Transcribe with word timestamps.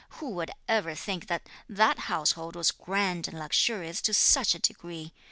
Who 0.17 0.31
would 0.31 0.49
ever 0.67 0.95
think 0.95 1.27
that 1.27 1.47
that 1.69 1.99
household 2.09 2.55
was 2.55 2.71
grand 2.71 3.27
and 3.27 3.37
luxurious 3.37 4.01
to 4.01 4.15
such 4.15 4.55
a 4.55 4.59
degree! 4.59 5.13